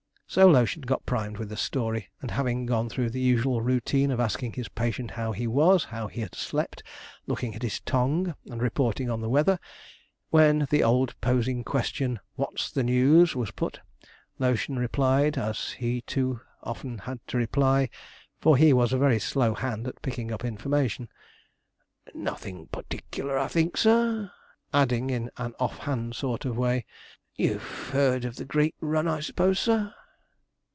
[0.33, 4.21] So Lotion got primed with the story, and having gone through the usual routine of
[4.21, 6.83] asking his patient how he was, how he had slept,
[7.27, 9.59] looking at his tongue, and reporting on the weather,
[10.29, 13.81] when the old posing question, 'What's the news?' was put,
[14.39, 17.89] Lotion replied, as he too often had to reply,
[18.39, 21.09] for he was a very slow hand at picking up information.
[22.13, 24.31] 'Nothin' particklar, I think, sir,'
[24.73, 26.85] adding, in an off hand sort of way,
[27.35, 29.93] 'you've heard of the greet run, I s'pose, sir?'